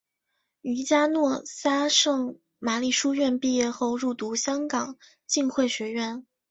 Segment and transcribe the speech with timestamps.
[0.63, 6.25] 于嘉诺撒圣玛利书院毕业后入读香港浸会学院。